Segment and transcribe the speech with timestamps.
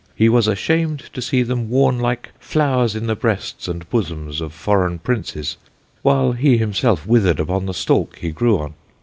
[0.15, 4.51] He was ashamed to see them worne like Flowers 'in the Breasts and Bosomes of
[4.51, 5.57] forreign Princes,
[6.01, 8.73] whilst he himself withered upon the stalk he grew on'.